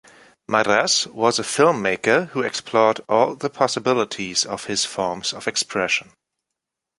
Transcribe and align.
Madrás 0.49 1.05
was 1.13 1.37
a 1.37 1.43
filmmaker 1.43 2.29
who 2.29 2.41
explored 2.41 3.01
all 3.07 3.35
the 3.35 3.51
possibilities 3.51 4.43
of 4.43 4.65
his 4.65 4.83
forms 4.83 5.31
of 5.31 5.47
expression. 5.47 6.09